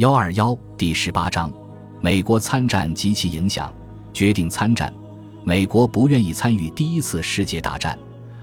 [0.00, 1.52] 幺二幺第十八章，
[2.00, 3.70] 美国参战及其影响。
[4.14, 4.90] 决定参战，
[5.44, 7.98] 美国不愿意参与第一次世界大战，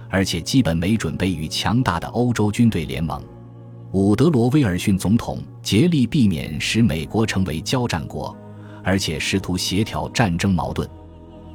[0.07, 3.19] 而且基本没准备与强大的欧洲军队联盟。
[3.93, 8.37] 伍德罗·威尔逊总统竭力避免使美国成为交战国，
[8.83, 10.87] 而且试图协调战争矛盾。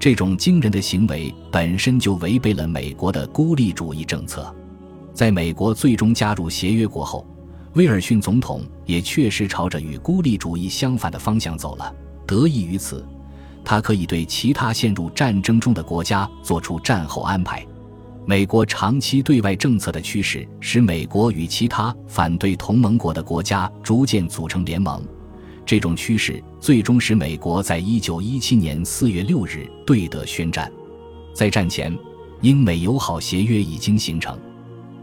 [0.01, 4.53] 这种惊人的行为本身就违背了美国的孤立主义政策。
[5.15, 7.25] 在美国最终加入协约国后，
[7.75, 11.95] 威尔逊总统也确实朝着与孤立主义相反的方向走了。
[12.27, 13.05] 得益于此，
[13.65, 17.65] 他可以对其他陷入战争中的国家做出战后安排。
[18.25, 25.03] 美国长期对外政策的趋势使美国与其他反对同盟国的国家逐渐组成联盟。
[25.65, 30.71] 这种趋势最终使美国在一九一七年四月六日对德宣战。
[31.35, 31.97] 在战前，
[32.43, 34.39] 英美友好协约已经形成，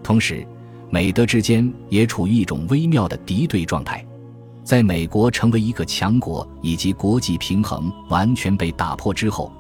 [0.03, 0.45] 同时，
[0.89, 4.05] 美德之间也处于一种微妙的敌对状态。
[4.63, 9.51] 在美国成为一个强国以及国际平衡完全被打破之后，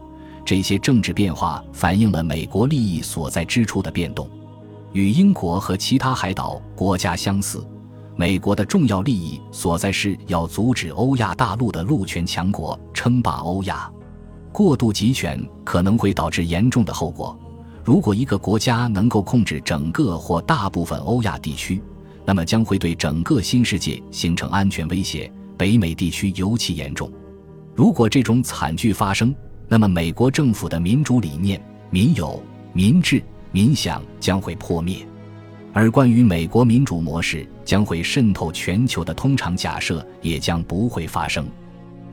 [0.45, 4.29] 这些政治变化反映了美国利益所在之处的变动。
[4.91, 7.65] 与英国和其他海岛国家相似。
[8.15, 13.89] 美国的重要利益所在是要阻止欧亚大陆的陆权强国称霸欧亚，
[14.51, 17.39] 过度集权可能会导致严重的后果。
[17.89, 21.81] 如果一个国家能够控制整个或大部分欧亚地区，
[22.23, 25.27] 那么将会对整个新世界形成安全威胁。
[25.57, 27.11] 北美地区尤其严重。
[27.73, 29.33] 如果这种惨剧发生，
[29.67, 32.39] 那么美国政府的民主理念、民有、
[32.73, 34.97] 民治、民享将会破灭。
[35.73, 41.47] 而关于美国民主模式将会渗透全球的通常假设也将不会发生。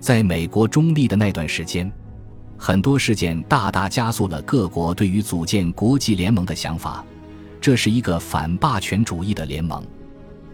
[0.01, 1.93] 在美国中立的那段时间，
[2.59, 7.05] 很多事件大大加速了各国对于组建国际联盟的想法。
[7.61, 9.85] 这是一个反霸权主义的联盟。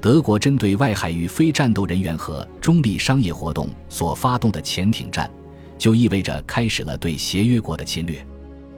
[0.01, 5.31] 德国针对外海域非战斗人员和中立商业活动所发动的潜艇战，
[5.79, 8.25] 就意味着开始了对协约国的侵略。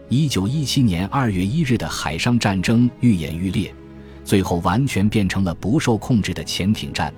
[0.08, 3.74] 一九一七年二月一日的海上战争愈演愈烈。
[4.24, 7.12] 最后完全变成了不受控制的潜艇战，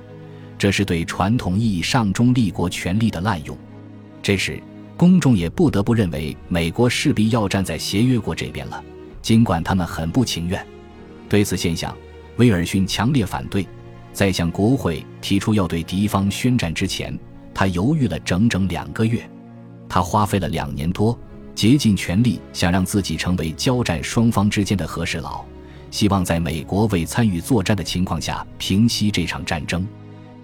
[0.59, 3.57] 这是对传统意义上中立国权力的滥用。
[4.21, 4.61] 这时，
[4.97, 8.83] 公众也不得不认为美国势必要站在协约国这边了，
[9.21, 10.67] 尽管他们很不情愿。
[11.29, 11.95] 对此现象，
[12.37, 13.67] 威尔逊强烈反对。
[14.13, 17.19] 在向国会提出要对敌方宣战之前，
[17.53, 19.29] 他犹豫了整整两个月。
[19.89, 21.19] 他花费了两年多，
[21.55, 25.45] 竭尽全力想让自己成为交战双方之间的和事佬。
[25.91, 29.87] 希望在美国未参与作战的情况下平息这场战争，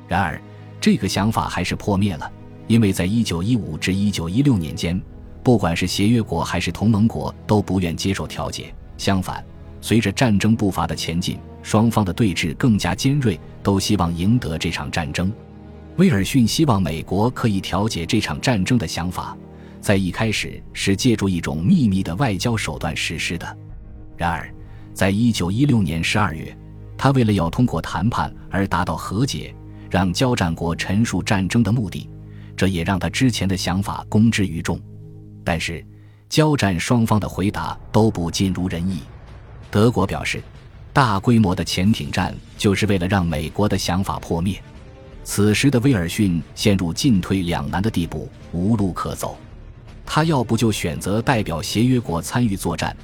[0.07, 0.41] 然而
[0.79, 2.31] 这个想法还是破灭了，
[2.67, 5.01] 因为在1915至1916年间，
[5.43, 8.75] 不管是协约国还是同盟国都不愿接受调解。
[8.97, 9.45] 相反，
[9.81, 15.33] 随着战争步伐的前进，双方的对峙更加尖锐，都希望赢得这场战争。
[15.97, 19.37] 威尔逊希望美国可以调解这场战争的想法，
[19.81, 23.57] 在一开始是借助一种秘密的外交手段实施的，
[24.17, 24.49] 然而。
[24.95, 26.55] 在一九一六年十二月，
[26.99, 29.55] 他为了要通过谈判而达到和解，
[29.91, 32.07] 让交战国陈述战争的目的，
[32.63, 34.81] 这也让他之前的想法公之于众。
[35.43, 35.85] 但是，
[36.29, 39.01] 交战双方的回答都不尽如人意。
[39.69, 40.41] 德国表示，
[40.93, 44.63] 大规模的潜艇战就是为了让美国的想法破灭。
[45.25, 49.37] 此时的威尔逊陷入进退两难的地步，无路可走。
[50.07, 52.97] 他要不就选择代表协约国参与作战。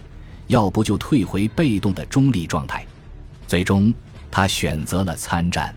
[0.46, 2.86] 要不就退回被动的中立状态，
[3.48, 3.92] 最终
[4.30, 5.74] 他选择了参战，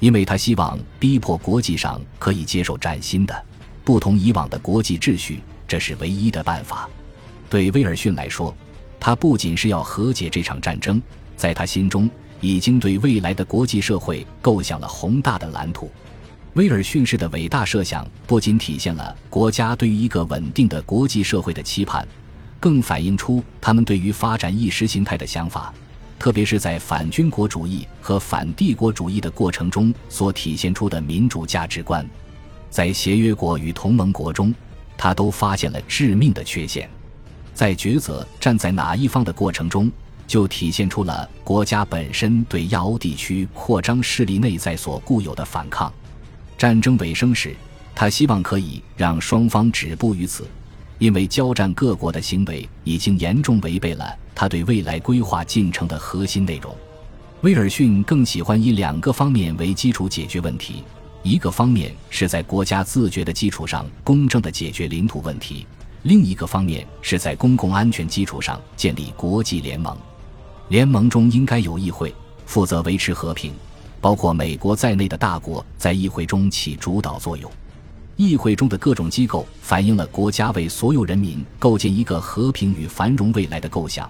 [0.00, 3.44] 因为他希望逼迫国际上可以接受崭新的、
[3.84, 6.88] 不同以往的国际秩序，这是唯一的办法。
[7.50, 8.54] 对威尔逊来说，
[9.00, 11.00] 他不仅是要和解这场战争，
[11.36, 12.08] 在他心中
[12.40, 15.90] 已经对未来的国际社会构想了宏大的蓝图。
[16.54, 22.06] 威尔逊式的伟大设想不仅体现了国家对于一个稳定的国际社会的期盼。
[22.60, 25.72] 更反映出他们对于发展意识形态的想法，
[26.18, 32.04] 特别是在反军国主义和反帝国主义的过程中所体现出的民主价值观。
[32.70, 34.54] 在协约国与同盟国中，
[34.96, 36.88] 他都发现了致命的缺陷。
[37.54, 39.90] 在抉择站在哪一方的过程中，
[40.26, 45.92] 就体现出了国家本身对亚欧地区扩张势力内在所固有的反抗。
[46.56, 47.56] 战争尾声时，
[47.94, 50.46] 他希望可以让双方止步于此。
[50.98, 56.72] 因为交战各国的行为已经严重违背了他对未来规划进程的核心内容。
[57.40, 60.84] 威尔逊更喜欢以两个方面为基础解决问题：
[61.24, 65.66] 一个方面是在国家自觉的基础上公正的解决领土问题；
[66.04, 69.96] 另一个方面是在公共安全基础上建立国际联盟。
[70.68, 72.14] 联盟中应该有议会，
[72.46, 73.52] 负责维持和平，
[74.00, 77.50] 包括美国在内的大国在议会中起主导作用。
[78.14, 84.08] 议会中的各种机构反映了国家为所有人民构建一个和平与繁荣未来的构想。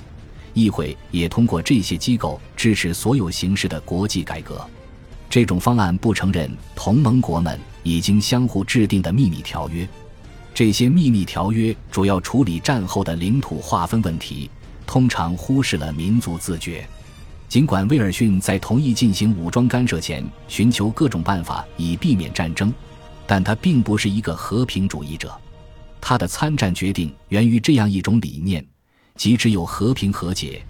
[0.55, 4.65] 议会也通过这些机构支持所有形式的国际改革。
[5.31, 9.87] 这种方案不承认同盟国们已经相互制定的秘密条约。
[10.55, 14.51] 这些秘密条约主要处理战后的领土划分问题，
[14.87, 16.87] 通常忽视了民族自觉。
[17.49, 22.73] 尽管威尔逊在同意进行武装干涉前寻求各种办法以避免战争。
[23.31, 25.39] 但他并不是一个和平主义者，
[26.01, 28.67] 他的参战决定源于这样一种理念，
[29.19, 30.63] 即只有和平和解，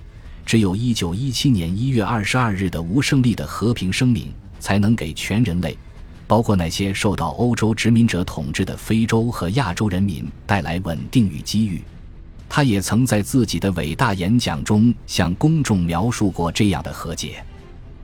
[0.46, 5.76] 只有一九一七年一月二十二日的无胜利的和平声明，才能给全人类，
[6.26, 11.82] 包括那些受到欧洲殖民者统治的非洲和亚洲人民带来稳定与机遇。
[12.48, 17.44] 他也曾在自己的伟大演讲中向公众描述过这样的和解。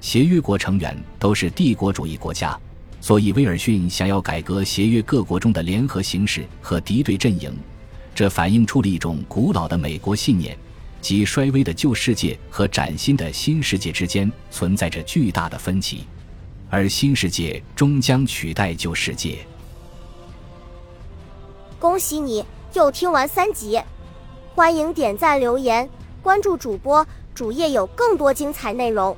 [0.03, 2.55] 协约国成员都是帝国主义国家。
[3.01, 7.55] 所以，威尔逊想要改革协约各国中的联合形式和敌对阵营，
[8.15, 10.57] 这反映出了一种古老的美国信念，
[11.01, 16.05] 即衰微的旧世界和崭新的新世界之间存在着巨大的分歧，
[16.71, 19.39] 而新世界终将取代旧世界。
[21.81, 23.81] 恭喜你又听完三集，
[24.55, 25.91] 欢迎点赞、留言、
[26.23, 29.17] 关注主播，主页有更多精彩内容。